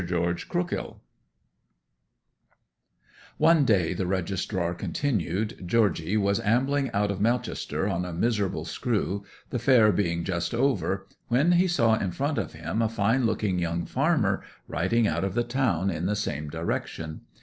GEORGE 0.03 0.47
CROOKHILL 0.49 0.99
'One 3.37 3.65
day,' 3.65 3.93
the 3.93 4.07
registrar 4.07 4.73
continued, 4.73 5.61
'Georgy 5.67 6.17
was 6.17 6.39
ambling 6.39 6.89
out 6.91 7.11
of 7.11 7.21
Melchester 7.21 7.87
on 7.87 8.03
a 8.03 8.11
miserable 8.11 8.65
screw, 8.65 9.23
the 9.51 9.59
fair 9.59 9.91
being 9.91 10.23
just 10.23 10.55
over, 10.55 11.05
when 11.27 11.51
he 11.51 11.67
saw 11.67 11.99
in 11.99 12.09
front 12.09 12.39
of 12.39 12.53
him 12.53 12.81
a 12.81 12.89
fine 12.89 13.27
looking 13.27 13.59
young 13.59 13.85
farmer 13.85 14.41
riding 14.67 15.05
out 15.07 15.23
of 15.23 15.35
the 15.35 15.43
town 15.43 15.91
in 15.91 16.07
the 16.07 16.15
same 16.15 16.49
direction. 16.49 17.21